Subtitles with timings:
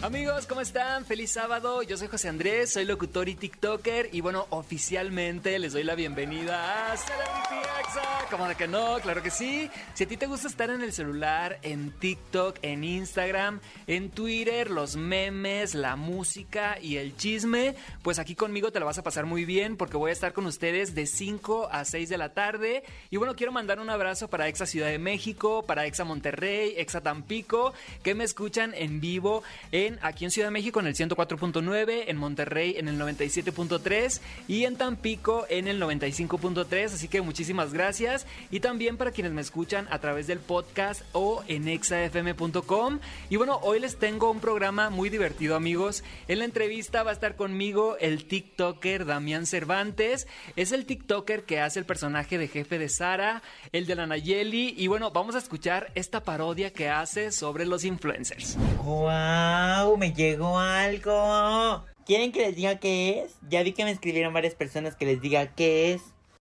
[0.00, 1.04] Amigos, ¿cómo están?
[1.04, 1.82] Feliz sábado.
[1.82, 4.10] Yo soy José Andrés, soy locutor y TikToker.
[4.12, 8.26] Y bueno, oficialmente les doy la bienvenida a Celebrity Exa.
[8.30, 9.00] ¿Cómo de que no?
[9.00, 9.68] Claro que sí.
[9.94, 13.58] Si a ti te gusta estar en el celular, en TikTok, en Instagram,
[13.88, 18.98] en Twitter, los memes, la música y el chisme, pues aquí conmigo te lo vas
[18.98, 22.18] a pasar muy bien porque voy a estar con ustedes de 5 a 6 de
[22.18, 22.84] la tarde.
[23.10, 27.00] Y bueno, quiero mandar un abrazo para Exa Ciudad de México, para Exa Monterrey, Exa
[27.00, 27.74] Tampico,
[28.04, 32.16] que me escuchan en vivo en aquí en Ciudad de México en el 104.9, en
[32.16, 36.84] Monterrey en el 97.3 y en Tampico en el 95.3.
[36.86, 38.26] Así que muchísimas gracias.
[38.50, 42.98] Y también para quienes me escuchan a través del podcast o en exafm.com.
[43.30, 46.04] Y bueno, hoy les tengo un programa muy divertido, amigos.
[46.26, 50.26] En la entrevista va a estar conmigo el TikToker Damián Cervantes.
[50.56, 54.74] Es el TikToker que hace el personaje de jefe de Sara, el de la Nayeli.
[54.76, 58.56] Y bueno, vamos a escuchar esta parodia que hace sobre los influencers.
[58.84, 59.77] ¡Wow!
[59.78, 61.84] Me llegó algo.
[62.04, 63.36] ¿Quieren que les diga qué es?
[63.48, 66.02] Ya vi que me escribieron varias personas que les diga qué es.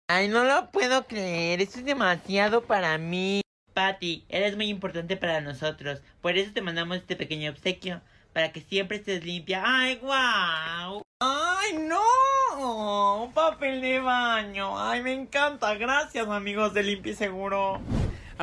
[0.07, 1.59] Ay, no lo puedo creer.
[1.59, 3.41] Esto es demasiado para mí.
[3.73, 6.03] Patty, eres muy importante para nosotros.
[6.21, 8.01] Por eso te mandamos este pequeño obsequio.
[8.33, 9.63] Para que siempre estés limpia.
[9.65, 11.01] ¡Ay, wow!
[11.19, 13.31] ¡Ay, no!
[13.33, 14.77] Papel de baño.
[14.79, 15.73] ¡Ay, me encanta!
[15.73, 17.81] Gracias, amigos de Limpia y Seguro.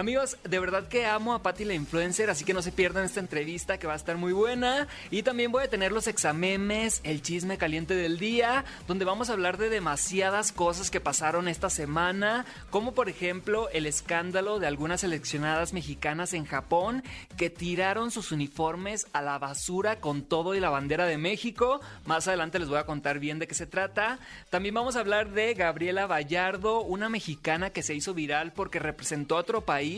[0.01, 3.21] Amigos, de verdad que amo a Patty la influencer, así que no se pierdan esta
[3.21, 4.89] entrevista que va a estar muy buena.
[5.11, 9.35] Y también voy a tener los examemes, el chisme caliente del día, donde vamos a
[9.35, 15.03] hablar de demasiadas cosas que pasaron esta semana, como por ejemplo el escándalo de algunas
[15.03, 17.05] seleccionadas mexicanas en Japón
[17.37, 21.83] que tiraron sus uniformes a la basura con todo y la bandera de México.
[22.07, 24.19] Más adelante les voy a contar bien de qué se trata.
[24.49, 29.37] También vamos a hablar de Gabriela Vallardo, una mexicana que se hizo viral porque representó
[29.37, 29.90] a otro país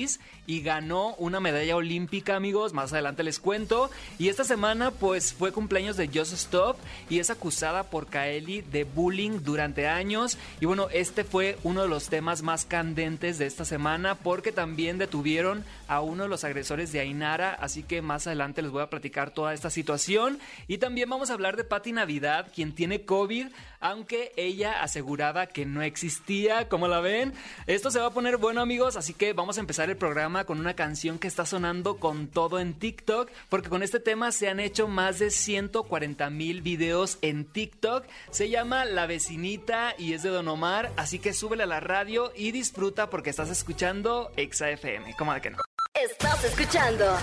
[0.46, 2.72] y ganó una medalla olímpica, amigos.
[2.72, 3.90] Más adelante les cuento.
[4.18, 6.76] Y esta semana, pues fue cumpleaños de Just Stop
[7.08, 10.38] y es acusada por Kaeli de bullying durante años.
[10.60, 14.98] Y bueno, este fue uno de los temas más candentes de esta semana porque también
[14.98, 17.54] detuvieron a uno de los agresores de Ainara.
[17.54, 20.38] Así que más adelante les voy a platicar toda esta situación.
[20.68, 23.48] Y también vamos a hablar de Patti Navidad, quien tiene COVID,
[23.80, 26.68] aunque ella aseguraba que no existía.
[26.68, 27.32] como la ven?
[27.66, 28.96] Esto se va a poner bueno, amigos.
[28.96, 32.60] Así que vamos a empezar el programa con una canción que está sonando con todo
[32.60, 37.44] en TikTok, porque con este tema se han hecho más de 140 mil videos en
[37.44, 38.04] TikTok.
[38.30, 42.32] Se llama La Vecinita y es de Don Omar, así que súbele a la radio
[42.36, 45.14] y disfruta porque estás escuchando Exa FM.
[45.16, 45.58] ¿Cómo de que no?
[45.94, 47.16] Estás escuchando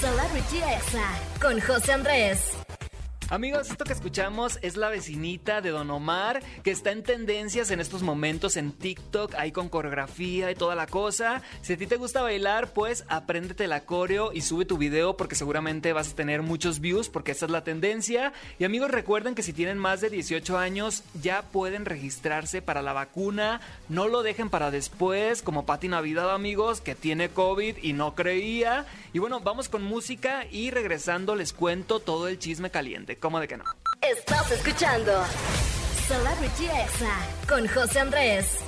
[0.00, 2.52] Celebrity Exa con José Andrés.
[3.32, 7.80] Amigos, esto que escuchamos es la vecinita de Don Omar, que está en tendencias en
[7.80, 11.40] estos momentos en TikTok, ahí con coreografía y toda la cosa.
[11.62, 15.34] Si a ti te gusta bailar, pues apréndete la coreo y sube tu video porque
[15.34, 18.34] seguramente vas a tener muchos views porque esta es la tendencia.
[18.58, 22.92] Y amigos, recuerden que si tienen más de 18 años ya pueden registrarse para la
[22.92, 23.62] vacuna.
[23.88, 28.84] No lo dejen para después, como Pati Navidad, amigos, que tiene COVID y no creía.
[29.14, 33.21] Y bueno, vamos con música y regresando les cuento todo el chisme caliente.
[33.22, 33.64] ¿Cómo de que no?
[34.00, 35.12] Estás escuchando
[36.08, 37.16] Celebrity Exa
[37.48, 38.58] con José Andrés.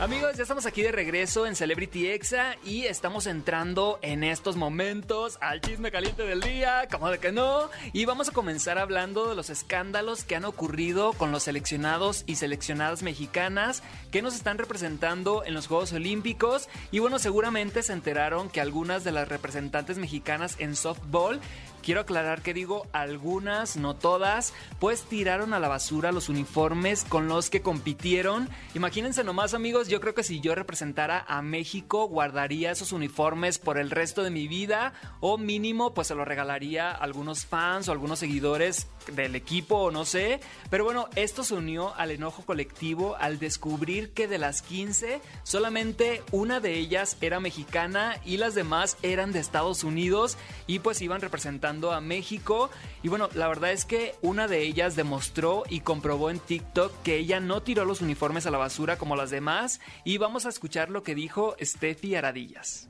[0.00, 5.36] Amigos, ya estamos aquí de regreso en Celebrity Exa y estamos entrando en estos momentos
[5.42, 7.68] al chisme caliente del día, como de que no.
[7.92, 12.36] Y vamos a comenzar hablando de los escándalos que han ocurrido con los seleccionados y
[12.36, 16.70] seleccionadas mexicanas que nos están representando en los Juegos Olímpicos.
[16.90, 21.40] Y bueno, seguramente se enteraron que algunas de las representantes mexicanas en softball
[21.82, 27.26] Quiero aclarar que digo algunas, no todas, pues tiraron a la basura los uniformes con
[27.28, 28.48] los que compitieron.
[28.74, 33.78] Imagínense nomás amigos, yo creo que si yo representara a México guardaría esos uniformes por
[33.78, 37.92] el resto de mi vida o mínimo pues se lo regalaría a algunos fans o
[37.92, 40.40] algunos seguidores del equipo o no sé.
[40.68, 46.22] Pero bueno, esto se unió al enojo colectivo al descubrir que de las 15 solamente
[46.30, 51.20] una de ellas era mexicana y las demás eran de Estados Unidos y pues iban
[51.20, 52.70] representando a México.
[53.02, 57.16] Y bueno, la verdad es que una de ellas demostró y comprobó en TikTok que
[57.16, 59.80] ella no tiró los uniformes a la basura como las demás.
[60.04, 62.88] Y vamos a escuchar lo que dijo Steffi Aradillas.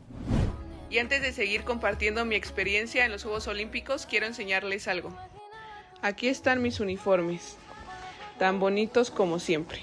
[0.89, 5.17] Y antes de seguir compartiendo mi experiencia en los Juegos Olímpicos, quiero enseñarles algo.
[6.03, 7.57] Aquí están mis uniformes,
[8.39, 9.83] tan bonitos como siempre.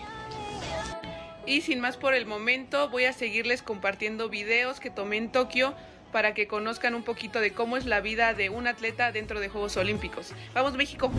[1.46, 5.74] Y sin más por el momento, voy a seguirles compartiendo videos que tomé en Tokio
[6.18, 9.50] para que conozcan un poquito de cómo es la vida de un atleta dentro de
[9.50, 10.34] Juegos Olímpicos.
[10.56, 11.12] Vamos México.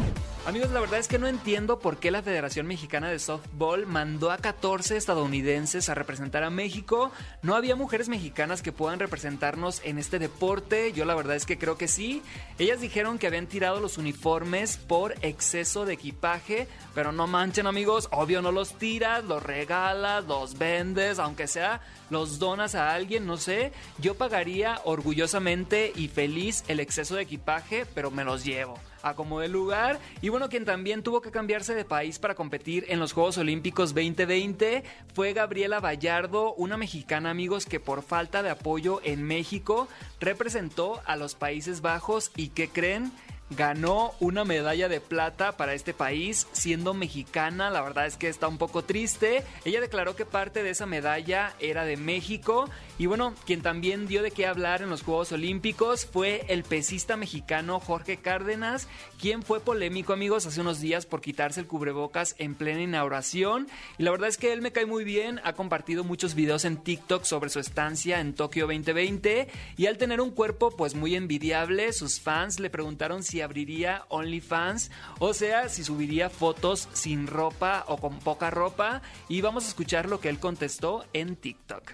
[0.44, 4.32] Amigos, la verdad es que no entiendo por qué la Federación Mexicana de Softball mandó
[4.32, 7.12] a 14 estadounidenses a representar a México.
[7.42, 10.92] No había mujeres mexicanas que puedan representarnos en este deporte.
[10.92, 12.20] Yo la verdad es que creo que sí.
[12.58, 18.08] Ellas dijeron que habían tirado los uniformes por exceso de equipaje, pero no manchen amigos,
[18.10, 23.36] obvio no los tiras, los regalas, los vendes, aunque sea los donas a alguien, no
[23.36, 23.72] sé.
[23.98, 29.38] Yo pagaría orgullosamente y feliz el exceso de equipaje, pero me los llevo a como
[29.38, 30.00] de lugar.
[30.22, 33.92] Y bueno, quien también tuvo que cambiarse de país para competir en los Juegos Olímpicos
[33.94, 39.88] 2020 fue Gabriela Vallardo, una mexicana, amigos, que por falta de apoyo en México
[40.20, 43.12] representó a los Países Bajos y que creen
[43.50, 47.70] ganó una medalla de plata para este país siendo mexicana.
[47.70, 49.44] La verdad es que está un poco triste.
[49.64, 52.68] Ella declaró que parte de esa medalla era de México.
[52.98, 57.16] Y bueno, quien también dio de qué hablar en los Juegos Olímpicos fue el pesista
[57.16, 58.88] mexicano Jorge Cárdenas,
[59.20, 63.68] quien fue polémico amigos hace unos días por quitarse el cubrebocas en plena inauguración.
[63.98, 65.40] Y la verdad es que él me cae muy bien.
[65.44, 69.48] Ha compartido muchos videos en TikTok sobre su estancia en Tokio 2020.
[69.76, 74.90] Y al tener un cuerpo pues muy envidiable, sus fans le preguntaron si abriría OnlyFans,
[75.18, 79.02] o sea, si subiría fotos sin ropa o con poca ropa.
[79.28, 81.92] Y vamos a escuchar lo que él contestó en TikTok.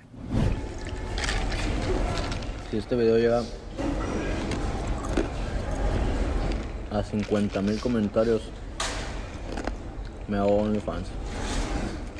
[2.70, 3.42] Si este video llega
[6.90, 8.42] a 50 mil comentarios,
[10.28, 11.08] me hago OnlyFans.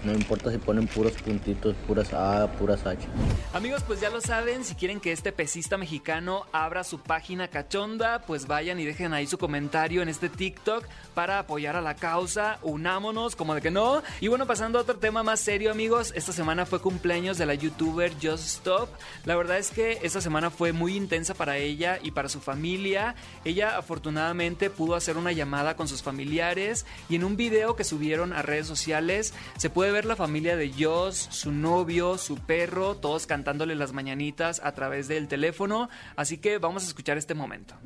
[0.05, 3.07] No importa si ponen puros puntitos, puras A, puras H.
[3.55, 8.21] Amigos, pues ya lo saben, si quieren que este pesista mexicano abra su página cachonda,
[8.27, 10.85] pues vayan y dejen ahí su comentario en este TikTok
[11.15, 12.59] para apoyar a la causa.
[12.63, 14.03] Unámonos, como de que no.
[14.21, 17.55] Y bueno, pasando a otro tema más serio, amigos, esta semana fue cumpleaños de la
[17.55, 18.91] youtuber Just Stop.
[19.25, 23.15] La verdad es que esta semana fue muy intensa para ella y para su familia.
[23.45, 28.35] Ella afortunadamente pudo hacer una llamada con sus familiares y en un video que subieron
[28.35, 33.29] a redes sociales se puede ver la familia de Joss, su novio, su perro, todos
[33.29, 35.89] cantándole las mañanitas a través del teléfono.
[36.17, 37.77] Así que vamos a escuchar este momento.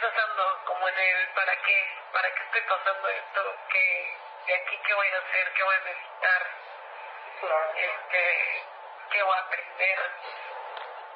[0.00, 4.16] Y en eso ando como en el para qué, para qué estoy pasando esto, que
[4.46, 6.46] de aquí qué voy a hacer, qué voy a necesitar,
[7.76, 8.64] este,
[9.10, 9.98] qué voy a aprender.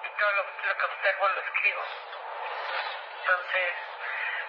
[0.02, 1.82] Y todo lo, lo que observo lo escribo.
[3.20, 3.72] Entonces,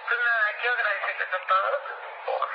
[0.10, 1.82] pues nada, quiero agradecerles a todos
[2.26, 2.50] por,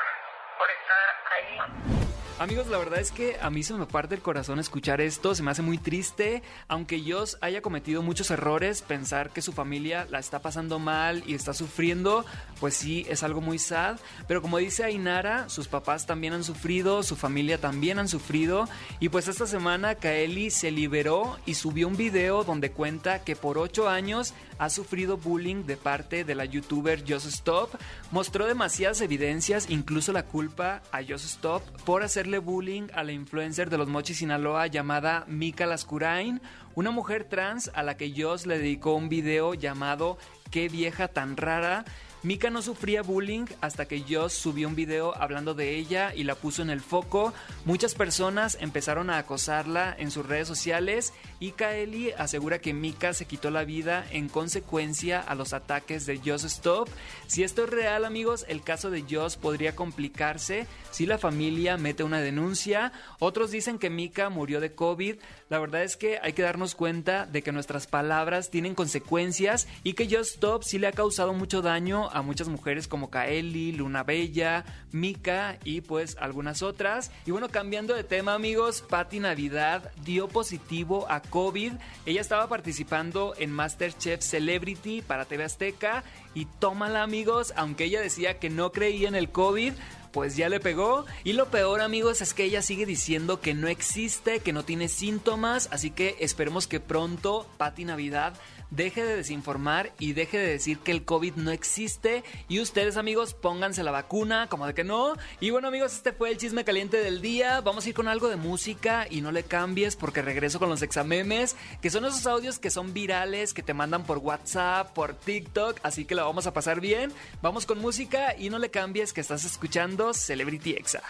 [0.58, 1.99] por estar ahí.
[2.40, 5.42] Amigos, la verdad es que a mí se me parte el corazón escuchar esto, se
[5.42, 10.20] me hace muy triste, aunque Joss haya cometido muchos errores, pensar que su familia la
[10.20, 12.24] está pasando mal y está sufriendo,
[12.60, 13.98] pues sí, es algo muy sad,
[14.28, 18.68] pero como dice Ainara, sus papás también han sufrido, su familia también han sufrido,
[19.00, 23.58] y pues esta semana Kaeli se liberó y subió un video donde cuenta que por
[23.58, 27.70] 8 años ha sufrido bullying de parte de la youtuber Just Stop,
[28.10, 33.70] mostró demasiadas evidencias, incluso la culpa a Just Stop por hacerle bullying a la influencer
[33.70, 36.42] de los Mochis Sinaloa llamada Mika Lascurain,
[36.74, 40.18] una mujer trans a la que Joss le dedicó un video llamado
[40.50, 41.84] Qué vieja tan rara.
[42.22, 46.34] Mika no sufría bullying hasta que Joss subió un video hablando de ella y la
[46.34, 47.32] puso en el foco.
[47.64, 53.24] Muchas personas empezaron a acosarla en sus redes sociales y Kaeli asegura que Mika se
[53.24, 56.90] quitó la vida en consecuencia a los ataques de Joss Stop.
[57.26, 62.02] Si esto es real, amigos, el caso de Joss podría complicarse si la familia mete
[62.02, 62.92] una denuncia.
[63.18, 65.16] Otros dicen que Mika murió de COVID.
[65.48, 69.94] La verdad es que hay que darnos cuenta de que nuestras palabras tienen consecuencias y
[69.94, 74.02] que Just Stop sí le ha causado mucho daño a muchas mujeres como Kaeli, Luna
[74.02, 77.10] Bella, Mika y pues algunas otras.
[77.26, 81.72] Y bueno, cambiando de tema amigos, Patti Navidad dio positivo a COVID.
[82.06, 88.38] Ella estaba participando en MasterChef Celebrity para TV Azteca y tómala amigos, aunque ella decía
[88.38, 89.72] que no creía en el COVID,
[90.12, 91.06] pues ya le pegó.
[91.24, 94.88] Y lo peor, amigos, es que ella sigue diciendo que no existe, que no tiene
[94.88, 95.68] síntomas.
[95.72, 98.34] Así que esperemos que pronto Patti Navidad
[98.70, 102.24] deje de desinformar y deje de decir que el COVID no existe.
[102.48, 105.14] Y ustedes, amigos, pónganse la vacuna, como de que no.
[105.40, 107.60] Y bueno, amigos, este fue el chisme caliente del día.
[107.60, 110.82] Vamos a ir con algo de música y no le cambies porque regreso con los
[110.82, 115.78] examemes, que son esos audios que son virales, que te mandan por WhatsApp, por TikTok.
[115.82, 117.12] Así que la vamos a pasar bien.
[117.42, 121.02] Vamos con música y no le cambies que estás escuchando Celebrity Exa.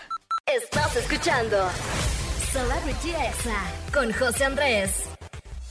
[0.47, 1.69] Estás escuchando
[2.53, 3.63] Celebrity Exa
[3.93, 5.20] con José Andrés.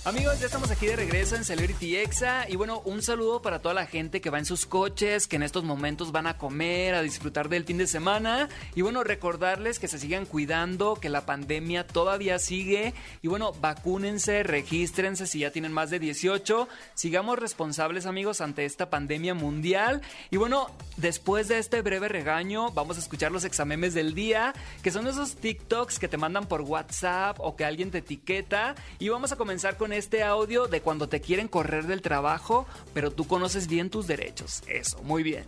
[0.05, 3.73] Amigos, ya estamos aquí de regreso en Celebrity Exa y bueno, un saludo para toda
[3.73, 7.01] la gente que va en sus coches, que en estos momentos van a comer, a
[7.01, 11.85] disfrutar del fin de semana y bueno, recordarles que se sigan cuidando, que la pandemia
[11.85, 18.39] todavía sigue y bueno, vacúnense, regístrense si ya tienen más de 18, sigamos responsables amigos
[18.39, 20.01] ante esta pandemia mundial
[20.31, 24.91] y bueno, después de este breve regaño vamos a escuchar los examemes del día, que
[24.91, 29.33] son esos TikToks que te mandan por WhatsApp o que alguien te etiqueta y vamos
[29.33, 33.67] a comenzar con este audio de cuando te quieren correr del trabajo, pero tú conoces
[33.67, 34.63] bien tus derechos.
[34.67, 35.45] Eso, muy bien.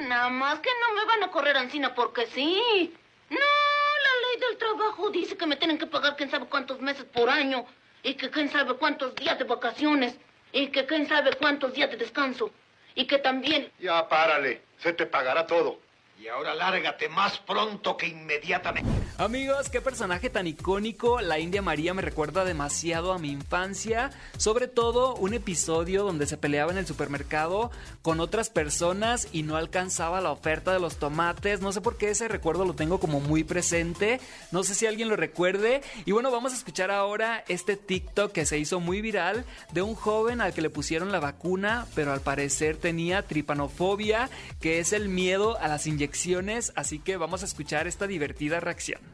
[0.00, 2.92] Nada más que no me van a correr encima porque sí.
[3.30, 7.04] No, la ley del trabajo dice que me tienen que pagar quién sabe cuántos meses
[7.04, 7.66] por año
[8.02, 10.16] y que quién sabe cuántos días de vacaciones
[10.52, 12.50] y que quién sabe cuántos días de descanso
[12.94, 13.70] y que también...
[13.78, 15.78] Ya párale, se te pagará todo.
[16.20, 19.07] Y ahora lárgate más pronto que inmediatamente.
[19.18, 21.20] Amigos, qué personaje tan icónico.
[21.20, 24.10] La India María me recuerda demasiado a mi infancia.
[24.36, 27.72] Sobre todo un episodio donde se peleaba en el supermercado
[28.02, 31.60] con otras personas y no alcanzaba la oferta de los tomates.
[31.60, 34.20] No sé por qué ese recuerdo lo tengo como muy presente.
[34.52, 35.82] No sé si alguien lo recuerde.
[36.04, 39.96] Y bueno, vamos a escuchar ahora este TikTok que se hizo muy viral de un
[39.96, 45.08] joven al que le pusieron la vacuna, pero al parecer tenía tripanofobia, que es el
[45.08, 49.07] miedo a las inyecciones así que vamos a escuchar esta divertida reacción.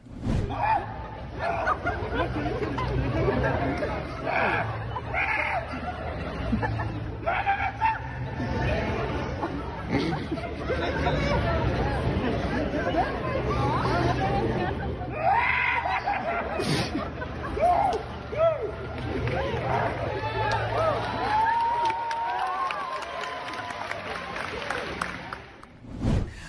[0.47, 0.55] Ha
[6.61, 6.84] ha ha!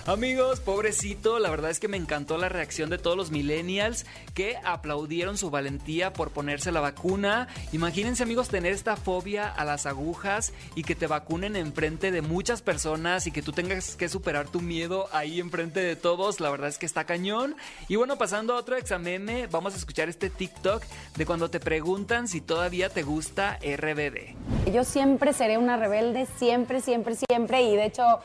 [0.07, 4.55] Amigos, pobrecito, la verdad es que me encantó la reacción de todos los millennials que
[4.63, 7.49] aplaudieron su valentía por ponerse la vacuna.
[7.73, 12.61] Imagínense amigos tener esta fobia a las agujas y que te vacunen enfrente de muchas
[12.61, 16.39] personas y que tú tengas que superar tu miedo ahí enfrente de todos.
[16.39, 17.57] La verdad es que está cañón.
[17.89, 20.83] Y bueno, pasando a otro examen, vamos a escuchar este TikTok
[21.17, 24.71] de cuando te preguntan si todavía te gusta RBD.
[24.73, 27.63] Yo siempre seré una rebelde, siempre, siempre, siempre.
[27.63, 28.21] Y de hecho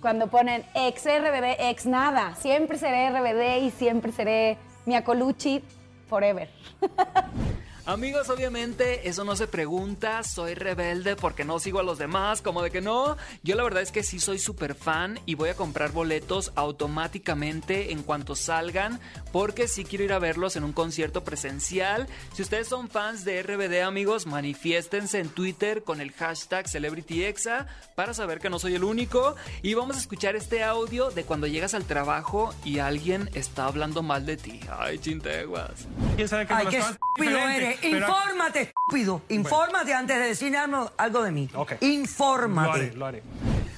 [0.00, 2.34] cuando ponen ex RBD, ex nada.
[2.36, 5.62] Siempre seré RBD y siempre seré Mia Colucci
[6.08, 6.48] forever.
[7.86, 12.60] Amigos, obviamente eso no se pregunta, soy rebelde porque no sigo a los demás, como
[12.60, 13.16] de que no.
[13.44, 17.92] Yo la verdad es que sí soy súper fan y voy a comprar boletos automáticamente
[17.92, 18.98] en cuanto salgan
[19.30, 22.08] porque sí quiero ir a verlos en un concierto presencial.
[22.34, 28.14] Si ustedes son fans de RBD amigos, manifiéstense en Twitter con el hashtag CelebrityExa para
[28.14, 29.36] saber que no soy el único.
[29.62, 34.02] Y vamos a escuchar este audio de cuando llegas al trabajo y alguien está hablando
[34.02, 34.58] mal de ti.
[34.76, 35.86] Ay, chinteguas.
[36.16, 37.75] ¿Quién sabe que Ay, qué estúpido eres.
[37.82, 39.22] Infórmate, estúpido.
[39.28, 41.48] Infórmate antes de decir algo de mí.
[41.54, 41.74] Ok.
[41.80, 42.68] Infórmate.
[42.68, 43.22] Lo haré, lo haré.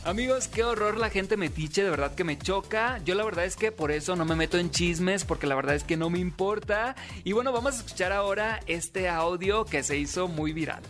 [0.05, 2.99] Amigos, qué horror la gente metiche, de verdad que me choca.
[3.05, 5.75] Yo la verdad es que por eso no me meto en chismes, porque la verdad
[5.75, 6.97] es que no me importa.
[7.25, 10.83] Y bueno, vamos a escuchar ahora este audio que se hizo muy viral.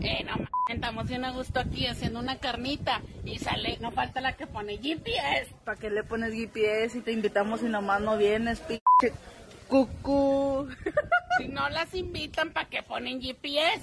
[0.00, 4.20] Eh, no mames, estamos bien a gusto aquí haciendo una carnita y sale, no falta
[4.20, 5.52] la que pone GPS.
[5.64, 9.12] ¿Para qué le pones GPS y te invitamos y nomás no vienes, pinche
[9.66, 10.68] cucú?
[11.38, 13.80] Si no las invitan, ¿para qué ponen GPS?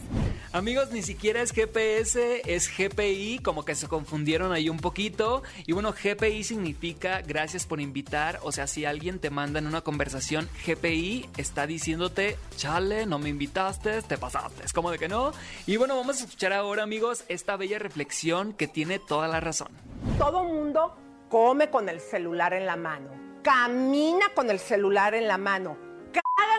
[0.52, 5.44] Amigos, ni siquiera es GPS, es GPI, como que se confundieron ahí un poquito.
[5.66, 9.82] Y bueno, GPI significa gracias por invitar, o sea, si alguien te manda en una
[9.82, 15.34] conversación GPI, está diciéndote, chale, no me invitaste, te pasaste, es como de que no.
[15.68, 19.70] Y bueno, vamos a escuchar ahora, amigos, esta bella reflexión que tiene toda la razón.
[20.18, 20.98] Todo mundo
[21.30, 23.12] come con el celular en la mano,
[23.44, 25.89] camina con el celular en la mano,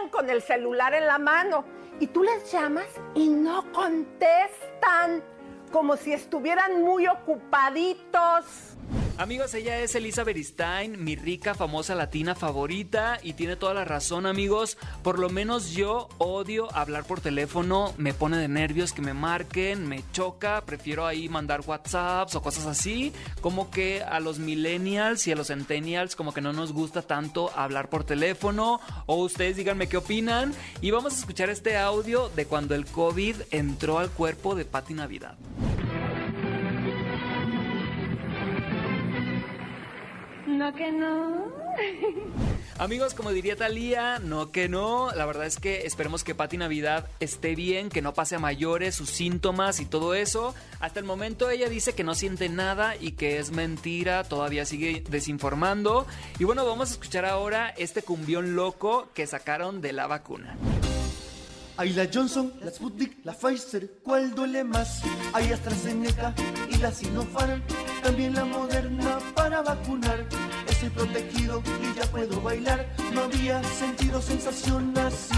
[0.09, 1.65] con el celular en la mano
[1.99, 5.23] y tú les llamas y no contestan,
[5.71, 8.77] como si estuvieran muy ocupaditos.
[9.21, 14.25] Amigos, ella es Elisa Beristain, mi rica famosa latina favorita y tiene toda la razón,
[14.25, 14.79] amigos.
[15.03, 19.87] Por lo menos yo odio hablar por teléfono, me pone de nervios que me marquen,
[19.87, 23.13] me choca, prefiero ahí mandar WhatsApps o cosas así.
[23.43, 27.51] Como que a los millennials y a los centennials como que no nos gusta tanto
[27.55, 32.47] hablar por teléfono o ustedes díganme qué opinan y vamos a escuchar este audio de
[32.47, 35.37] cuando el COVID entró al cuerpo de Patti Navidad.
[40.71, 41.53] No que no.
[42.79, 45.11] Amigos, como diría Talía, no que no.
[45.17, 48.95] La verdad es que esperemos que Pati Navidad esté bien, que no pase a mayores
[48.95, 50.55] sus síntomas y todo eso.
[50.79, 55.03] Hasta el momento ella dice que no siente nada y que es mentira, todavía sigue
[55.11, 56.07] desinformando.
[56.39, 60.57] Y bueno, vamos a escuchar ahora este cumbión loco que sacaron de la vacuna.
[61.81, 65.03] Hay la Johnson, la Sputnik, la Pfizer, ¿cuál duele más?
[65.33, 66.35] Hay AstraZeneca
[66.71, 67.63] y la Sinopharm,
[68.03, 70.27] también la Moderna para vacunar.
[70.83, 72.89] Estoy protegido y ya puedo bailar.
[73.13, 75.35] No había sentido sensación así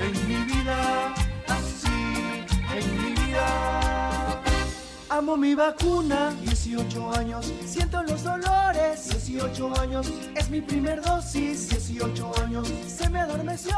[0.00, 1.14] en mi vida,
[1.46, 2.44] así
[2.74, 4.42] en mi vida.
[5.08, 12.32] Amo mi vacuna, 18 años, siento los dolores, 18 años, es mi primer dosis, 18
[12.42, 13.76] años, se me adormeció.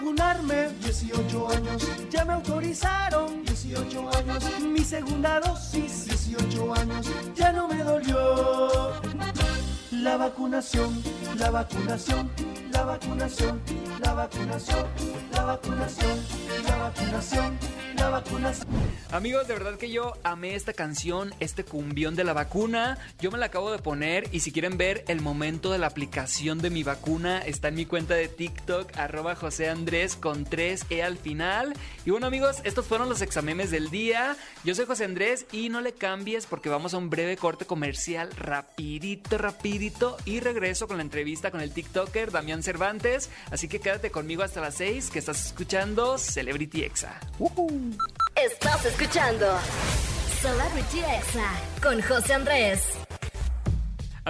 [0.00, 7.68] Vacunarme, 18 años, ya me autorizaron, 18 años, mi segunda dosis, 18 años, ya no
[7.68, 8.92] me dolió.
[9.90, 11.02] La vacunación,
[11.38, 12.30] la vacunación,
[12.72, 13.60] la vacunación,
[14.00, 14.86] la vacunación,
[15.32, 16.18] la vacunación,
[16.66, 17.58] la vacunación,
[17.96, 18.90] la vacunación.
[19.12, 22.96] Amigos, de verdad que yo amé esta canción, este cumbión de la vacuna.
[23.20, 26.58] Yo me la acabo de poner y si quieren ver el momento de la aplicación
[26.58, 31.18] de mi vacuna, está en mi cuenta de TikTok, arroba José Andrés con 3E al
[31.18, 31.74] final.
[32.06, 34.36] Y bueno amigos, estos fueron los examemes del día.
[34.62, 38.30] Yo soy José Andrés y no le cambies porque vamos a un breve corte comercial
[38.36, 43.30] rapidito, rapidito y regreso con la entrevista con el TikToker Damián Cervantes.
[43.50, 47.20] Así que quédate conmigo hasta las 6 que estás escuchando Celebrity Exa.
[48.36, 49.58] Estás escuchando
[50.40, 51.52] Celebrity Exa
[51.82, 52.82] con José Andrés.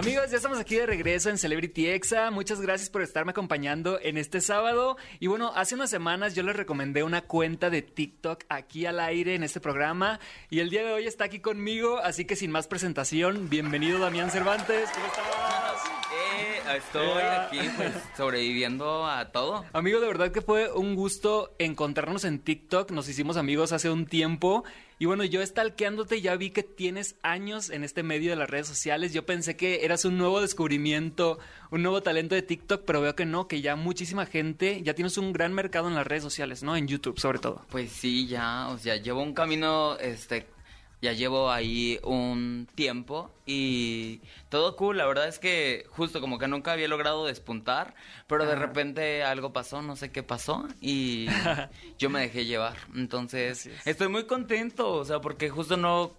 [0.01, 2.31] Amigos, ya estamos aquí de regreso en Celebrity Exa.
[2.31, 4.97] Muchas gracias por estarme acompañando en este sábado.
[5.19, 9.35] Y bueno, hace unas semanas yo les recomendé una cuenta de TikTok aquí al aire
[9.35, 10.21] en este programa.
[10.49, 14.31] Y el día de hoy está aquí conmigo, así que sin más presentación, bienvenido Damián
[14.31, 14.91] Cervantes.
[14.95, 15.40] ¿Cómo estás?
[16.71, 19.65] Eh, estoy aquí pues sobreviviendo a todo.
[19.73, 22.91] Amigo, de verdad que fue un gusto encontrarnos en TikTok.
[22.91, 24.65] Nos hicimos amigos hace un tiempo.
[24.99, 28.67] Y bueno, yo stalkeándote ya vi que tienes años en este medio de las redes
[28.67, 29.15] sociales.
[29.15, 31.39] Yo pensé que eras un nuevo descubrimiento,
[31.71, 35.17] un nuevo talento de TikTok, pero veo que no, que ya muchísima gente, ya tienes
[35.17, 36.77] un gran mercado en las redes sociales, ¿no?
[36.77, 37.65] En YouTube sobre todo.
[37.71, 40.47] Pues sí, ya, o sea, llevo un camino, este,
[41.03, 44.99] ya llevo ahí un tiempo y todo cool.
[44.99, 47.95] La verdad es que justo como que nunca había logrado despuntar,
[48.27, 51.27] pero de repente algo pasó, no sé qué pasó y
[51.99, 52.77] yo me dejé llevar.
[52.95, 56.17] Entonces, estoy muy contento, o sea, porque justo no,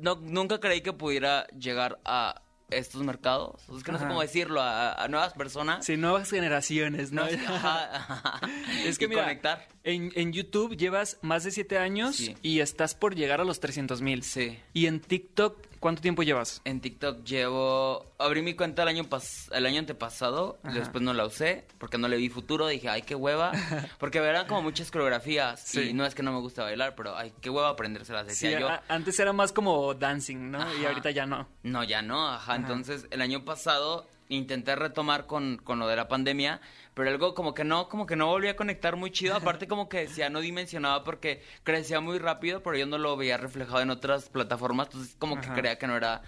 [0.00, 3.62] no nunca creí que pudiera llegar a estos mercados.
[3.76, 4.08] Es que no sé Ajá.
[4.08, 5.84] cómo decirlo a, a nuevas personas.
[5.84, 7.22] Sí, nuevas generaciones, ¿no?
[7.48, 8.40] Ajá.
[8.84, 9.68] Es que Y mira, conectar.
[9.84, 12.36] En, en YouTube llevas más de 7 años Sí.
[12.42, 14.22] y estás por llegar a los 300 mil.
[14.22, 14.58] Sí.
[14.72, 16.60] Y en TikTok, ¿cuánto tiempo llevas?
[16.64, 18.12] En TikTok llevo...
[18.18, 20.74] Abrí mi cuenta el año, pas- el año antepasado, Ajá.
[20.74, 23.50] después no la usé porque no le vi futuro, dije, ay, qué hueva,
[23.98, 25.80] porque eran como muchas coreografías Sí.
[25.90, 28.60] y no es que no me gusta bailar, pero ay, qué hueva aprendérselas, Sí, decía
[28.60, 28.68] yo.
[28.68, 30.64] a- antes era más como dancing, ¿no?
[30.76, 31.48] Y ahorita ya no.
[31.62, 32.56] No, ya no, ajá.
[32.56, 36.60] Entonces, el año pasado intenté retomar con, con lo de la pandemia,
[36.94, 39.36] pero algo como que no, como que no volví a conectar muy chido.
[39.36, 43.36] Aparte, como que decía, no dimensionaba porque crecía muy rápido, pero yo no lo veía
[43.36, 44.88] reflejado en otras plataformas.
[44.88, 45.42] Entonces, como Ajá.
[45.54, 46.22] que creía que no era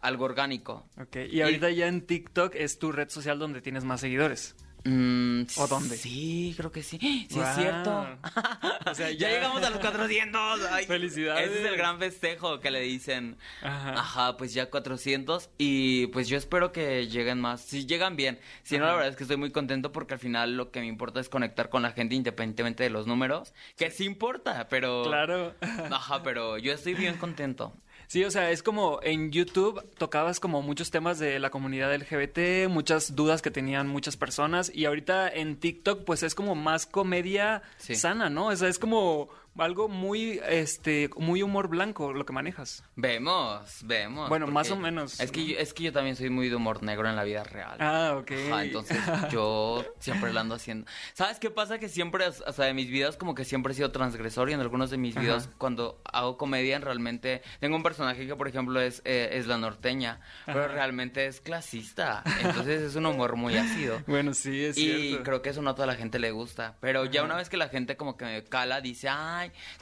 [0.00, 0.86] algo orgánico.
[1.00, 4.56] Ok, y ahorita ya en TikTok es tu red social donde tienes más seguidores.
[4.84, 5.96] Mm, ¿O dónde?
[5.96, 6.98] Sí, creo que sí.
[7.30, 7.44] Sí, Wow.
[7.44, 8.06] es cierto.
[8.90, 9.28] O sea, ya...
[9.30, 10.60] llegamos a los 400.
[10.70, 11.50] Ay, Felicidades.
[11.50, 13.36] Ese es el gran festejo que le dicen.
[13.62, 13.92] Ajá.
[13.92, 17.60] Ajá, pues ya 400 y pues yo espero que lleguen más.
[17.62, 18.40] Si llegan bien.
[18.64, 20.86] Si no, la verdad es que estoy muy contento porque al final lo que me
[20.86, 23.54] importa es conectar con la gente independientemente de los números.
[23.76, 25.04] Que sí importa, pero...
[25.04, 25.54] Claro.
[25.90, 27.72] Ajá, pero yo estoy bien contento.
[28.12, 32.68] Sí, o sea, es como en YouTube tocabas como muchos temas de la comunidad LGBT,
[32.68, 37.62] muchas dudas que tenían muchas personas y ahorita en TikTok pues es como más comedia
[37.78, 37.94] Sí.
[37.94, 38.48] sana, ¿no?
[38.48, 42.84] O sea, es como algo muy este muy humor blanco lo que manejas.
[42.96, 44.28] Vemos, vemos.
[44.28, 45.20] Bueno, más o menos.
[45.20, 47.44] Es que, yo, es que yo también soy muy de humor negro en la vida
[47.44, 47.76] real.
[47.80, 48.32] Ah, ok.
[48.50, 48.98] Ajá, entonces
[49.30, 50.86] yo siempre lo ando haciendo.
[51.12, 51.78] ¿Sabes qué pasa?
[51.78, 54.60] Que siempre, o sea, de mis videos como que siempre he sido transgresor y en
[54.60, 55.22] algunos de mis Ajá.
[55.24, 59.58] videos cuando hago comedia realmente tengo un personaje que por ejemplo es, eh, es la
[59.58, 60.68] norteña, pero Ajá.
[60.68, 62.22] realmente es clasista.
[62.42, 64.00] Entonces es un humor muy ácido.
[64.06, 65.24] Bueno, sí, es y cierto.
[65.24, 66.76] creo que eso no a toda la gente le gusta.
[66.80, 67.26] Pero ya Ajá.
[67.26, 69.08] una vez que la gente como que me cala, dice,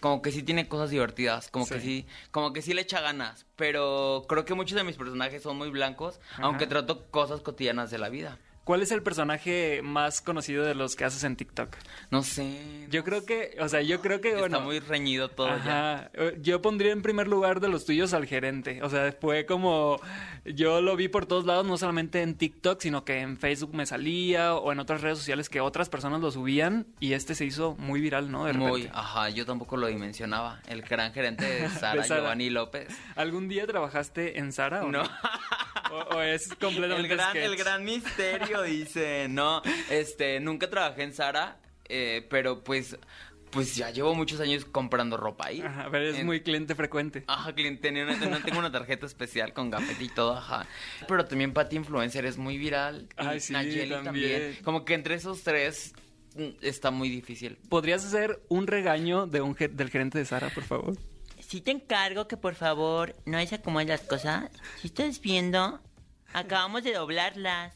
[0.00, 1.80] como que sí tiene cosas divertidas, como que Sí.
[1.80, 3.46] sí, como que sí le echa ganas.
[3.56, 6.44] Pero creo que muchos de mis personajes son muy blancos, Ajá.
[6.44, 8.38] aunque trato cosas cotidianas de la vida.
[8.64, 11.74] ¿Cuál es el personaje más conocido de los que haces en TikTok?
[12.10, 12.86] No sé.
[12.88, 14.60] Yo creo que, o sea, yo creo que, Está bueno...
[14.60, 15.94] muy reñido todo ya.
[15.94, 16.10] Ajá.
[16.14, 18.82] Eh, Yo pondría en primer lugar de los tuyos al gerente.
[18.82, 20.00] O sea, fue como.
[20.44, 23.86] Yo lo vi por todos lados, no solamente en TikTok, sino que en Facebook me
[23.86, 27.74] salía o en otras redes sociales que otras personas lo subían y este se hizo
[27.78, 28.44] muy viral, ¿no?
[28.44, 28.70] De repente.
[28.70, 30.60] Muy, ajá, yo tampoco lo dimensionaba.
[30.68, 32.20] El gran gerente de Sara, De Sara.
[32.20, 32.88] Giovanni López.
[33.16, 35.02] ¿Algún día trabajaste en Sara o no?
[35.90, 37.44] o, o es completamente El gran, sketch?
[37.44, 39.26] el gran misterio, dice.
[39.28, 42.96] No, este, nunca trabajé en Sara, eh, pero pues,
[43.50, 45.60] pues ya llevo muchos años comprando ropa ahí.
[45.60, 47.24] Ajá, pero es En- muy cliente frecuente.
[47.26, 50.66] Ajá, cliente, no tengo una tarjeta especial con gafete y todo, ajá.
[51.08, 53.08] Pero también Patty Influencer es muy viral.
[53.34, 54.58] y sí, Nayeli también.
[54.62, 55.92] Como que entre esos tres
[56.36, 57.58] mm, está muy difícil.
[57.68, 60.96] ¿Podrías hacer un regaño de un ge- del gerente de Sara, por favor?
[61.50, 64.48] Si te encargo que por favor no es como las cosas.
[64.80, 65.80] Si estás viendo,
[66.32, 67.74] acabamos de doblarlas.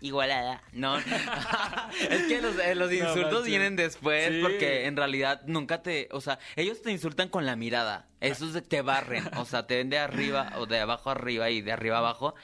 [0.00, 0.62] Igualada.
[0.72, 0.96] No.
[2.10, 4.38] es que los, eh, los insultos vienen después Sí.
[4.40, 8.08] porque en realidad nunca te, o sea, ellos te insultan con la mirada.
[8.20, 11.60] Esos de- te barren, o sea, te ven de arriba o de abajo arriba y
[11.60, 12.34] de arriba abajo.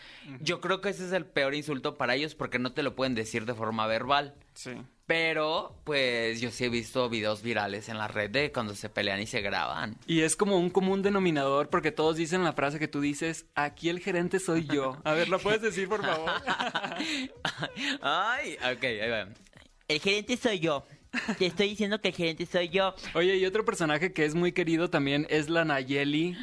[0.41, 3.15] Yo creo que ese es el peor insulto para ellos porque no te lo pueden
[3.15, 4.35] decir de forma verbal.
[4.53, 4.73] Sí.
[5.07, 9.21] Pero, pues, yo sí he visto videos virales en la red de cuando se pelean
[9.21, 9.97] y se graban.
[10.07, 13.89] Y es como un común denominador porque todos dicen la frase que tú dices, aquí
[13.89, 14.97] el gerente soy yo.
[15.05, 16.29] A ver, ¿lo puedes decir, por favor?
[18.03, 19.29] Ay, ok, ahí va.
[19.87, 20.85] El gerente soy yo.
[21.39, 22.95] Te estoy diciendo que el gerente soy yo.
[23.15, 26.37] Oye, y otro personaje que es muy querido también es la Nayeli.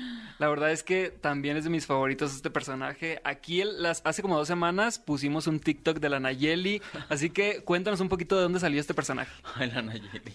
[0.43, 3.21] La verdad es que también es de mis favoritos este personaje.
[3.23, 6.81] Aquí el- hace como dos semanas pusimos un TikTok de la Nayeli.
[7.07, 9.31] Así que cuéntanos un poquito de dónde salió este personaje.
[9.55, 10.33] Ay, la Nayeli.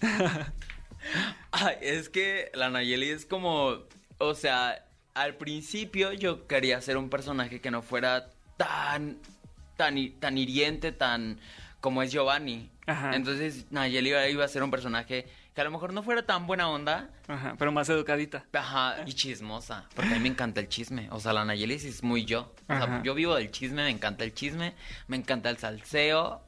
[1.53, 3.81] Ay, es que la Nayeli es como,
[4.17, 9.19] o sea, al principio yo quería ser un personaje que no fuera tan,
[9.77, 11.39] tan, tan hiriente, tan
[11.83, 12.71] como es Giovanni.
[12.89, 13.15] Ajá.
[13.15, 16.47] Entonces Nayeli iba- iba a ser un personaje que a lo mejor no fuera tan
[16.47, 17.11] buena onda.
[17.29, 18.45] Ajá, pero más educadita.
[18.53, 21.09] Ajá, y chismosa, porque a mí me encanta el chisme.
[21.11, 22.55] O sea, la Nayeli sí es muy yo.
[22.63, 23.03] O sea, Ajá.
[23.05, 24.75] yo vivo del chisme, me encanta el chisme,
[25.07, 26.43] me encanta el salseo.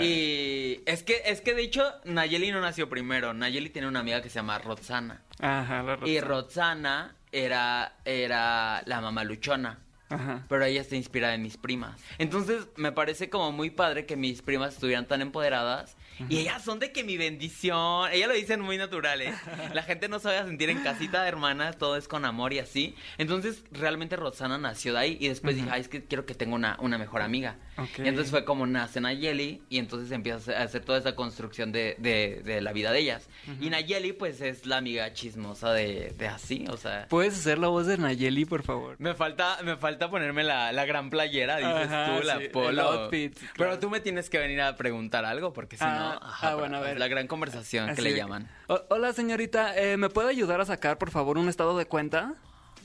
[0.00, 3.32] Y es que, es que de hecho, Nayeli no nació primero.
[3.32, 5.22] Nayeli tiene una amiga que se llama Roxana.
[5.40, 6.20] Ajá, la Y Roxana.
[6.20, 9.78] Roxana era, era la mamá luchona.
[10.14, 10.44] Ajá.
[10.48, 12.00] Pero ella está inspirada en mis primas.
[12.18, 15.96] Entonces me parece como muy padre que mis primas estuvieran tan empoderadas.
[16.28, 18.10] Y ellas son de que mi bendición.
[18.12, 19.34] Ellas lo dicen muy natural, ¿eh?
[19.74, 22.94] La gente no sabe sentir en casita de hermanas, todo es con amor y así.
[23.18, 25.16] Entonces realmente Roxana nació de ahí.
[25.20, 27.56] Y después dije, ay, es que quiero que tenga una, una mejor amiga.
[27.76, 27.98] Ok.
[28.04, 29.62] Y entonces fue como nace Nayeli.
[29.68, 33.28] Y entonces empieza a hacer toda esa construcción de, de, de la vida de ellas.
[33.60, 37.06] Y Nayeli, pues es la amiga chismosa de, de así, o sea.
[37.08, 38.96] ¿Puedes hacer la voz de Nayeli, por favor?
[38.98, 42.50] Me falta, me falta ponerme la, la gran playera, dices Ajá, tú, la sí, el
[42.50, 43.10] polo.
[43.56, 46.54] Pero tú me tienes que venir a preguntar algo, porque si Ah, no, ah, ajá,
[46.54, 46.98] bueno, a pero ver.
[47.00, 48.48] La gran conversación Así que le llaman.
[48.68, 49.76] O- hola, señorita.
[49.76, 52.34] eh, ¿Me puede ayudar a sacar, por favor, un estado de cuenta?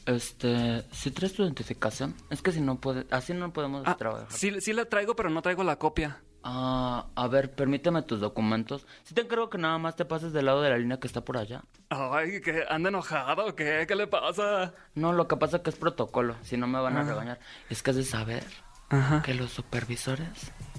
[0.05, 4.31] Este, si traes tu identificación, es que si no puede, así no podemos Ah, trabajar.
[4.31, 6.21] sí, sí la traigo, pero no traigo la copia.
[6.43, 8.87] Ah, a ver, permíteme tus documentos.
[9.03, 11.21] Si te encargo que nada más te pases del lado de la línea que está
[11.25, 11.63] por allá.
[11.89, 13.83] Ay, ¿que anda enojado o qué?
[13.87, 14.73] ¿Qué le pasa?
[14.95, 17.03] No, lo que pasa es que es protocolo, si no me van a Ah.
[17.03, 17.39] regañar.
[17.69, 18.43] Es que has de saber
[18.89, 19.21] Ajá.
[19.21, 20.29] que los supervisores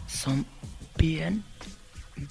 [0.07, 0.47] son
[0.97, 1.45] bien,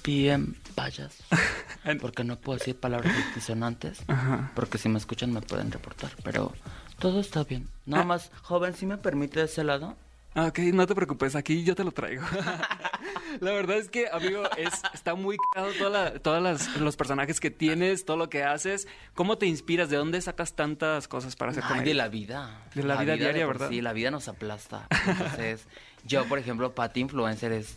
[0.04, 1.16] bien payas.
[2.00, 4.00] Porque no puedo decir palabras disonantes.
[4.08, 4.52] Ajá.
[4.54, 6.10] Porque si me escuchan me pueden reportar.
[6.22, 6.52] Pero
[6.98, 7.68] todo está bien.
[7.86, 9.96] Nada más, joven, si me permite ese lado.
[10.34, 12.22] Ah, Ok, no te preocupes, aquí yo te lo traigo.
[13.40, 17.40] la verdad es que, amigo, es, está muy cagado toda la- todas las- los personajes
[17.40, 18.86] que tienes, todo lo que haces.
[19.14, 19.90] ¿Cómo te inspiras?
[19.90, 21.88] ¿De dónde sacas tantas cosas para hacer Ay, comedia?
[21.90, 22.62] de la vida.
[22.76, 23.70] De la vida diaria, por ¿verdad?
[23.70, 24.86] Sí, la vida nos aplasta.
[25.06, 25.66] Entonces,
[26.04, 27.76] yo, por ejemplo, Patty Influencer es,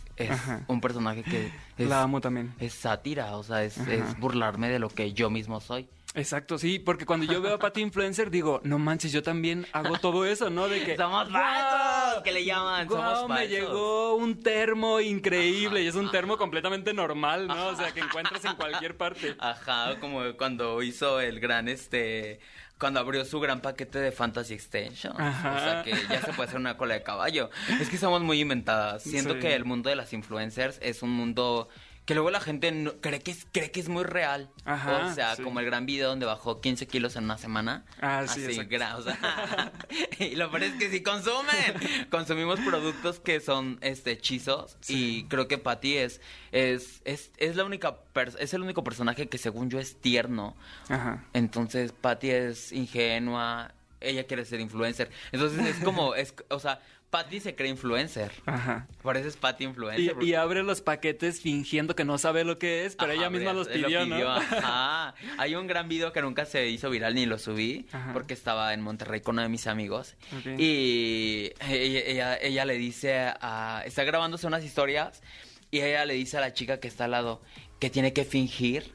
[0.68, 2.54] un personaje que es, La amo también.
[2.58, 3.78] es sátira, o sea, es,
[4.18, 5.88] burlarme de lo que yo mismo soy.
[6.16, 9.98] Exacto, sí, porque cuando yo veo a Patty Influencer digo, no manches, yo también hago
[9.98, 10.68] todo eso, ¿no?
[10.68, 13.22] De que Somos falsos, que le llaman, ¡Guau!
[13.22, 17.66] somos me llegó un termo increíble y es un termo completamente normal, ¿no?
[17.66, 19.34] O sea, que encuentras en cualquier parte.
[19.40, 22.38] Ajá, como cuando hizo el gran, este,
[22.78, 25.14] cuando abrió su gran paquete de Fantasy Extension.
[25.20, 25.54] Ajá.
[25.54, 27.50] O sea, que ya se puede hacer una cola de caballo.
[27.80, 29.02] Es que somos muy inventadas.
[29.02, 29.40] Siento Sí.
[29.40, 31.68] que el mundo de las influencers es un mundo
[32.04, 34.50] que luego la gente no- cree, que es, cree que es muy real.
[34.64, 35.42] Ajá, o sea, sí.
[35.42, 37.84] como el gran video donde bajó 15 kilos en una semana.
[38.00, 39.72] Ah, sí, Así, o sea,
[40.18, 42.08] y lo peor es que sí consumen.
[42.10, 46.20] Consumimos productos que son este hechizos y creo que Patty es
[46.52, 47.96] es es, es la única
[48.38, 50.56] es el único personaje que según yo es tierno.
[50.88, 51.24] Ajá.
[51.32, 55.10] Entonces Patty es ingenua, ella quiere ser influencer.
[55.32, 56.80] Entonces es como es o sea,
[57.14, 58.32] Patty se cree influencer.
[58.44, 58.88] Ajá.
[59.00, 60.16] Por eso es Patty influencer.
[60.20, 63.30] Y, y abre los paquetes fingiendo que no sabe lo que es, pero Ajá, ella
[63.30, 64.28] misma lo los pidió, ¿no?
[64.32, 65.14] ajá.
[65.38, 68.12] Hay un gran video que nunca se hizo viral ni lo subí Ajá.
[68.12, 70.16] porque estaba en Monterrey con uno de mis amigos.
[70.58, 73.84] Y ella, ella, ella le dice a...
[73.86, 75.22] Está grabándose unas historias
[75.70, 77.42] y ella le dice a la chica que está al lado
[77.78, 78.92] que tiene que fingir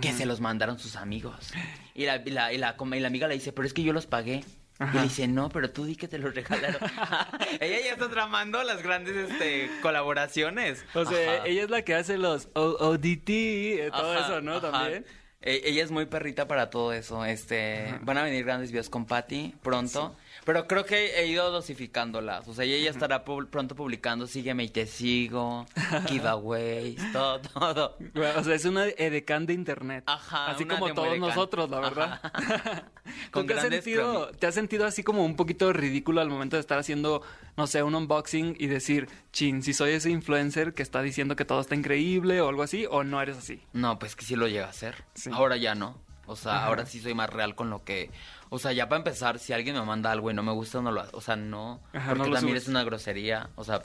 [0.00, 1.52] que se los mandaron sus amigos.
[1.94, 3.92] Y la, y la, y la, y la amiga le dice, pero es que yo
[3.92, 4.44] los pagué.
[4.78, 6.80] Y le dice, no, pero tú di que te los regalaron.
[7.60, 10.84] ella ya está tramando las grandes este, colaboraciones.
[10.94, 11.46] O sea, Ajá.
[11.46, 14.56] ella es la que hace los O- ODT, eh, todo Ajá, eso, ¿no?
[14.56, 14.70] ajá.
[14.70, 15.06] También.
[15.40, 17.24] E- ella es muy perrita para todo eso.
[17.24, 20.16] Este, van a venir grandes videos con Patty pronto.
[20.46, 22.46] Pero creo que he ido dosificándolas.
[22.48, 25.66] O sea, ella estará pu- pronto publicando Sígueme y te sigo,
[26.08, 27.96] giveaways, todo, todo.
[28.14, 30.04] Bueno, O sea, es una edecán de internet.
[30.06, 32.20] Ajá, Así como todos nosotros, la verdad.
[33.32, 36.60] ¿Tú te has, sentido, te has sentido así como un poquito ridículo al momento de
[36.60, 37.22] estar haciendo,
[37.56, 41.44] no sé, un unboxing y decir, chin, si soy ese influencer que está diciendo que
[41.44, 43.60] todo está increíble o algo así, o no eres así?
[43.72, 45.04] No, pues que sí lo llega a hacer.
[45.14, 45.30] Sí.
[45.32, 45.98] Ahora ya no.
[46.28, 46.66] O sea, Ajá.
[46.66, 48.10] ahora sí soy más real con lo que...
[48.48, 50.92] O sea, ya para empezar, si alguien me manda algo y no me gusta, no
[50.92, 51.04] lo...
[51.12, 51.80] O sea, no.
[51.92, 52.62] Ajá, porque no también subes.
[52.64, 53.50] es una grosería.
[53.56, 53.82] O sea,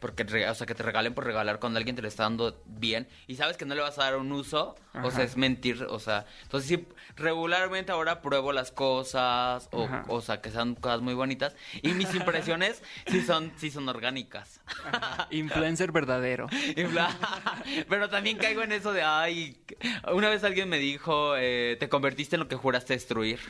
[0.00, 3.08] porque o sea, que te regalen por regalar cuando alguien te lo está dando bien
[3.26, 5.84] y sabes que no le vas a dar un uso, o sea, es mentir.
[5.88, 10.04] O sea, entonces sí, regularmente ahora pruebo las cosas, o, Ajá.
[10.08, 11.56] o sea, que sean cosas muy bonitas.
[11.82, 14.60] Y mis impresiones sí son, sí son orgánicas.
[15.30, 16.48] Influencer verdadero.
[17.88, 19.58] Pero también caigo en eso de, ay,
[20.12, 23.40] una vez alguien me dijo, eh, te convertiste en lo que juraste destruir.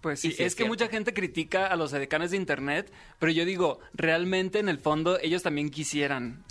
[0.00, 0.72] Pues sí, sí es, es que cierto.
[0.72, 5.18] mucha gente critica a los edecanes de internet, pero yo digo, realmente en el fondo
[5.20, 6.44] ellos también quisieran.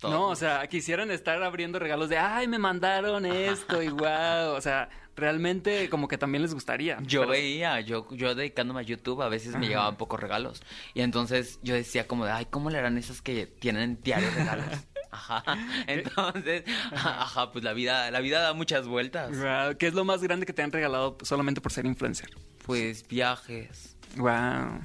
[0.00, 0.10] Todo.
[0.12, 4.52] No, o sea, quisieran estar abriendo regalos de, ay, me mandaron esto y guau.
[4.54, 6.98] O sea, realmente como que también les gustaría.
[7.02, 10.62] Yo Pero- veía, yo, yo dedicándome a YouTube, a veces me llegaban pocos regalos.
[10.92, 14.66] Y entonces yo decía como de, ay, ¿cómo le harán esas que tienen diarios regalos?
[15.14, 15.44] Ajá.
[15.86, 19.30] Entonces, ajá, pues la vida, la vida da muchas vueltas.
[19.78, 22.30] ¿Qué es lo más grande que te han regalado solamente por ser influencer?
[22.66, 23.96] Pues viajes.
[24.16, 24.80] Wow.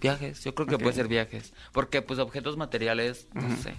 [0.00, 1.52] Viajes, yo creo que puede ser viajes.
[1.72, 3.74] Porque pues objetos materiales, no sé.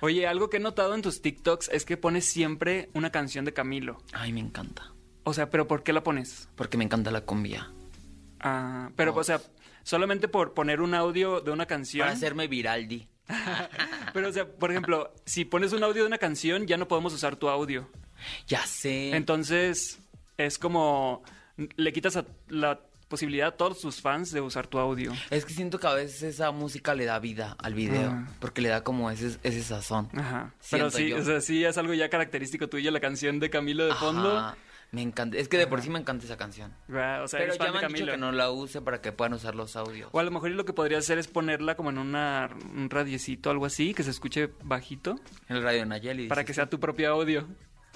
[0.00, 3.52] Oye, algo que he notado en tus TikToks es que pones siempre una canción de
[3.52, 4.02] Camilo.
[4.12, 4.92] Ay, me encanta.
[5.24, 6.48] O sea, ¿pero por qué la pones?
[6.56, 7.70] Porque me encanta la cumbia.
[8.40, 9.40] Ah, pero, o sea,
[9.82, 12.06] solamente por poner un audio de una canción.
[12.06, 13.08] Para hacerme viraldi.
[14.12, 17.12] Pero, o sea, por ejemplo, si pones un audio de una canción, ya no podemos
[17.12, 17.88] usar tu audio.
[18.46, 19.14] Ya sé.
[19.16, 19.98] Entonces,
[20.36, 21.22] es como.
[21.76, 25.12] Le quitas a- la posibilidad a todos tus fans de usar tu audio.
[25.30, 28.10] Es que siento que a veces esa música le da vida al video.
[28.10, 28.28] Ah.
[28.38, 30.08] Porque le da como ese, ese sazón.
[30.14, 30.54] Ajá.
[30.70, 31.18] Pero sí, yo.
[31.18, 34.54] o sea, sí es algo ya característico tuyo, la canción de Camilo de fondo.
[34.90, 35.36] Me encanta.
[35.36, 36.72] Es que de por sí me encanta esa canción.
[36.88, 36.92] O
[37.28, 39.76] sea, Pero ya me han dicho que no la use para que puedan usar los
[39.76, 40.08] audios.
[40.12, 43.50] O a lo mejor lo que podría hacer es ponerla como en una, un radiecito,
[43.50, 46.28] algo así, que se escuche bajito, El radio Nayeli.
[46.28, 47.46] para que sea tu propio audio.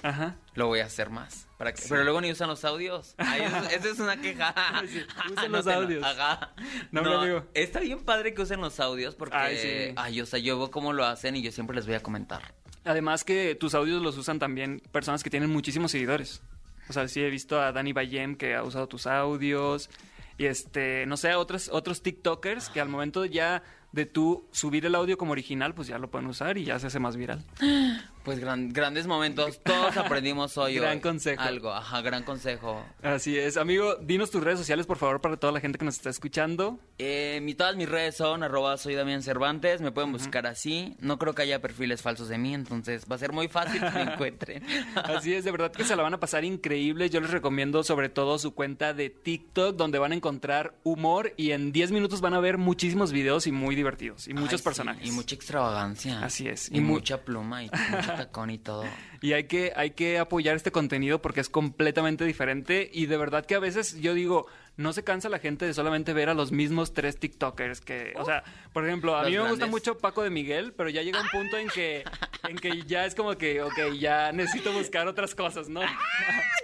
[0.03, 0.35] Ajá.
[0.53, 1.47] Lo voy a hacer más.
[1.57, 1.81] Para que...
[1.87, 3.15] Pero luego ni usan los audios.
[3.17, 4.53] Ay, eso, eso es una queja.
[4.83, 5.07] usen
[5.51, 6.03] No los audios.
[6.03, 6.53] Ajá.
[6.91, 7.45] No, No, amigo.
[7.53, 9.37] Está bien padre que usen los audios porque...
[9.37, 9.93] Ay, sí.
[9.95, 12.53] Ay, o sea, yo veo cómo lo hacen y yo siempre les voy a comentar.
[12.83, 16.41] Además que tus audios los usan también personas que tienen muchísimos seguidores.
[16.89, 19.89] O sea, sí he visto a Dani Bayem que ha usado tus audios.
[20.37, 24.95] Y este, no sé, otros, otros TikTokers que al momento ya de tú subir el
[24.95, 27.45] audio como original, pues ya lo pueden usar y ya se hace más viral.
[28.23, 29.61] Pues gran- grandes momentos.
[29.63, 30.75] Todos aprendimos hoy.
[30.75, 31.41] Gran hoy consejo.
[31.41, 32.85] Algo, ajá, gran consejo.
[33.01, 33.57] Así es.
[33.57, 36.79] Amigo, dinos tus redes sociales, por favor, para toda la gente que nos está escuchando.
[36.99, 40.95] Eh, mi, todas mis redes son arroba soy Damián Cervantes, me pueden buscar así.
[40.99, 43.89] No creo que haya perfiles falsos de mí, entonces va a ser muy fácil que
[43.91, 44.63] me encuentren.
[44.95, 47.09] Así es, de verdad que se la van a pasar increíble.
[47.09, 51.51] Yo les recomiendo sobre todo su cuenta de TikTok, donde van a encontrar humor y
[51.51, 54.63] en 10 minutos van a ver muchísimos videos y muy divertidos y muchos Ay, sí,
[54.63, 55.07] personajes.
[55.07, 56.23] y mucha extravagancia.
[56.23, 56.71] Así es.
[56.71, 58.83] Y, Y mu- mucha pluma y mucho tacón y todo.
[59.21, 63.45] Y hay que, hay que apoyar este contenido porque es completamente diferente y de verdad
[63.45, 66.51] que a veces yo digo, no se cansa la gente de solamente ver a los
[66.51, 70.23] mismos tres TikTokers que, o sea, por ejemplo, a Los mí me gusta mucho Paco
[70.23, 72.03] de Miguel, pero ya llega un punto en que,
[72.49, 75.81] en que ya es como que, ok, ya necesito buscar otras cosas, ¿no?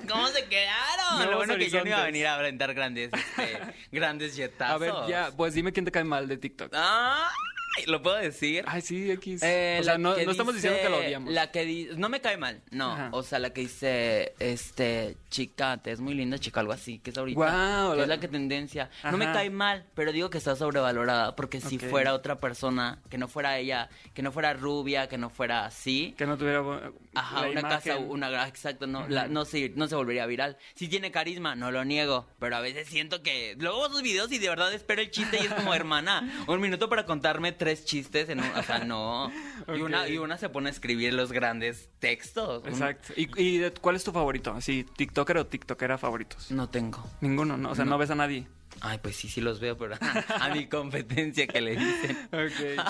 [0.08, 1.06] ¿Cómo se quedaron?
[1.18, 3.60] Nuevos Lo bueno que yo no iba a venir a brindar grandes, este,
[3.92, 4.76] grandes jetazos.
[4.76, 6.74] A ver, ya, pues dime quién te cae mal de TikTok.
[7.80, 8.64] Ay, ¿Lo puedo decir?
[8.68, 9.42] Ay, sí, X.
[9.44, 11.34] Eh, o sea, no, estamos diciendo que lo odiamos.
[11.34, 12.92] La que di- no me cae mal, no.
[12.94, 13.10] Ajá.
[13.14, 17.12] O sea, la que dice, este, chica, te es muy linda, chica, algo así, que
[17.12, 17.40] es ahorita.
[17.92, 18.90] Que la- es la que tendencia.
[19.04, 23.18] No me cae mal, pero digo que está sobrevalorada, porque si fuera otra persona, que
[23.18, 26.14] no fuera ella, que no fuera rubia, que no fuera así.
[26.18, 26.62] Que no tuviera
[27.20, 30.58] Ajá, la una casa, una exacto, no, la- no se, no se volvería viral.
[30.76, 34.38] Si tiene carisma, no lo niego, pero a veces siento que luego sus videos y
[34.40, 38.30] de verdad espero el chiste y es como hermana, un minuto para contarme tres chistes
[38.30, 39.32] en un, o sea, no.
[39.68, 42.64] Y una y una se pone a escribir los grandes textos.
[42.64, 43.14] Un- Exacto.
[43.16, 44.52] ¿Y, y cuál es tu favorito?
[44.54, 46.50] Así, TikToker o TikTokera favoritos.
[46.52, 47.06] No tengo.
[47.22, 47.72] Ninguno, ¿no?
[47.72, 47.98] O sea, no, No.
[47.98, 48.48] ves a nadie.
[48.82, 49.96] Ay, pues sí, sí los veo, pero
[50.40, 52.18] a mi competencia que le dicen.
[52.32, 52.86] Ok.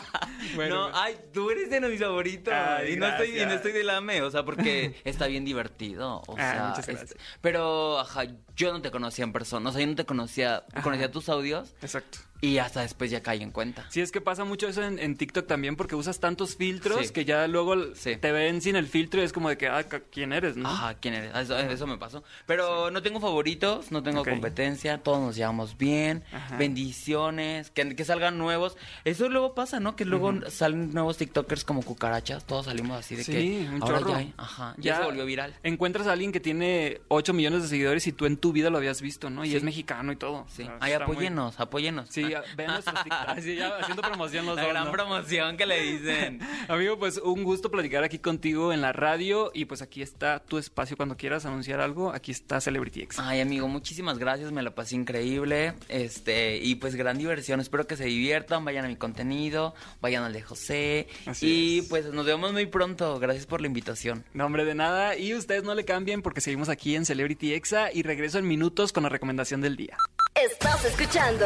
[0.56, 2.54] Bueno, no, ay, tú eres de mis favoritos.
[2.54, 6.22] Ay, y, no estoy, y no estoy de lame, o sea, porque está bien divertido.
[6.28, 7.20] O Ah, sea, muchas es- gracias.
[7.42, 8.24] pero, ajá,
[8.56, 9.70] yo no te conocía en persona.
[9.70, 11.74] O sea, yo no te conocía, conocía tus audios.
[11.82, 12.20] Exacto.
[12.42, 13.86] Y hasta después ya caí en cuenta.
[13.90, 17.14] Sí, es que pasa mucho eso en, en TikTok también porque usas tantos filtros Sí.
[17.14, 18.16] que ya luego Sí.
[18.16, 20.70] te ven sin el filtro y es como de que, ah, ¿quién eres, no?
[20.70, 21.36] Ajá, ¿quién eres?
[21.36, 22.24] Eso, eso me pasó.
[22.46, 26.56] Pero no tengo favoritos, no tengo competencia, todos nos llevamos bien, Ajá.
[26.58, 28.78] bendiciones, que, que salgan nuevos.
[29.06, 29.96] Eso luego pasa, ¿no?
[29.96, 34.00] Que luego salen nuevos TikTokers como cucarachas, todos salimos así de Sí, que un ahora
[34.00, 34.20] chorro.
[34.20, 35.54] ya, ajá, ya, se volvió viral.
[35.64, 38.78] Encuentras a alguien que tiene 8 millones de seguidores y tú en tu vida lo
[38.78, 39.46] habías visto, ¿no?
[39.46, 40.46] Y es mexicano y todo.
[40.50, 40.64] Sí.
[40.64, 42.10] O sea, Ay, está muy- apóyenos, apóyenos.
[42.10, 43.44] Sí, a- vean nuestros TikToks.
[43.44, 44.92] Sí, ya haciendo promoción los La dos, gran ¿no?
[44.92, 46.40] promoción que le dicen.
[46.68, 50.58] Amigo, pues un gusto platicar aquí contigo en la radio y pues aquí está tu
[50.58, 52.12] espacio cuando quieras anunciar algo.
[52.14, 53.20] Aquí está Celebrity X.
[53.20, 55.74] Ay, amigo, muchísimas gracias, me la pasé increíble.
[55.88, 57.60] Este, y pues gran diversión.
[57.60, 61.08] Espero que se diviertan, vayan a mi contenido, vayan al de José.
[61.26, 63.20] Así y pues nos vemos muy pronto.
[63.20, 64.24] Gracias por la invitación.
[64.34, 65.18] No, hombre, de nada.
[65.18, 68.94] Y ustedes no le cambien porque seguimos aquí en Celebrity Exa y regreso en minutos
[68.94, 69.98] con la recomendación del día.
[70.36, 71.46] Estás escuchando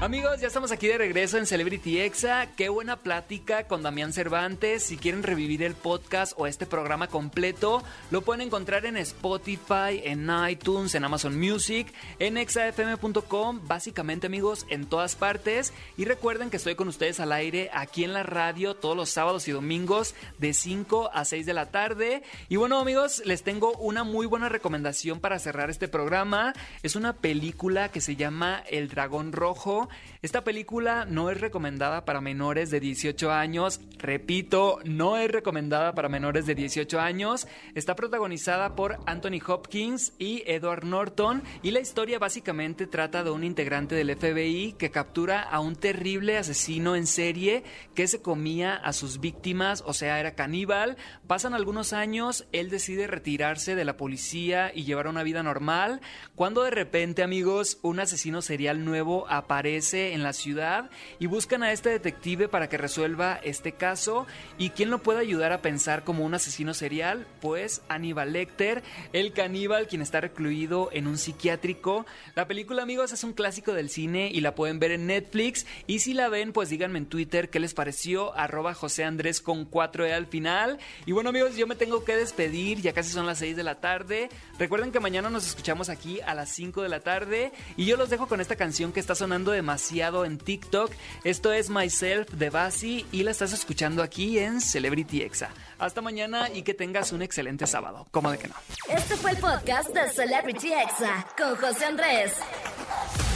[0.00, 2.46] Amigos, ya estamos aquí de regreso en Celebrity Exa.
[2.56, 4.84] Qué buena plática con Damián Cervantes.
[4.84, 7.82] Si quieren revivir el podcast o este programa completo,
[8.12, 14.86] lo pueden encontrar en Spotify, en iTunes, en Amazon Music, en exafm.com, básicamente amigos, en
[14.86, 15.72] todas partes.
[15.96, 19.48] Y recuerden que estoy con ustedes al aire aquí en la radio todos los sábados
[19.48, 22.22] y domingos de 5 a 6 de la tarde.
[22.48, 26.52] Y bueno amigos, les tengo una muy buena recomendación para cerrar este programa.
[26.84, 29.87] Es una película que se llama El Dragón Rojo.
[30.20, 33.80] Esta película no es recomendada para menores de 18 años.
[33.98, 37.46] Repito, no es recomendada para menores de 18 años.
[37.74, 41.42] Está protagonizada por Anthony Hopkins y Edward Norton.
[41.62, 46.36] Y la historia básicamente trata de un integrante del FBI que captura a un terrible
[46.36, 47.62] asesino en serie
[47.94, 50.96] que se comía a sus víctimas, o sea, era caníbal.
[51.26, 56.00] Pasan algunos años, él decide retirarse de la policía y llevar una vida normal.
[56.34, 61.72] Cuando de repente, amigos, un asesino serial nuevo aparece en la ciudad y buscan a
[61.72, 64.26] este detective para que resuelva este caso.
[64.58, 67.26] ¿Y quién lo puede ayudar a pensar como un asesino serial?
[67.40, 72.06] Pues Aníbal Lecter, el caníbal quien está recluido en un psiquiátrico.
[72.34, 75.64] La película, amigos, es un clásico del cine y la pueden ver en Netflix.
[75.86, 78.36] Y si la ven, pues díganme en Twitter qué les pareció.
[78.36, 80.78] Arroba José Andrés con 4E al final.
[81.06, 82.80] Y bueno, amigos, yo me tengo que despedir.
[82.80, 84.28] Ya casi son las 6 de la tarde.
[84.58, 87.52] Recuerden que mañana nos escuchamos aquí a las 5 de la tarde.
[87.76, 90.90] Y yo los dejo con esta canción que está sonando demasiado en TikTok.
[91.24, 95.50] Esto es Myself de Basi y la estás escuchando aquí en Celebrity Exa.
[95.78, 98.06] Hasta mañana y que tengas un excelente sábado.
[98.10, 98.54] ¿Cómo de que no?
[98.88, 102.32] Este fue el podcast de Celebrity Exa con José Andrés.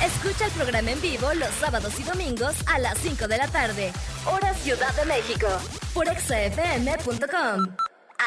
[0.03, 3.93] Escucha el programa en vivo los sábados y domingos a las 5 de la tarde,
[4.25, 5.49] hora Ciudad de México,
[5.93, 7.77] por exafm.com.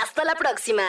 [0.03, 0.83] Hasta la próxima.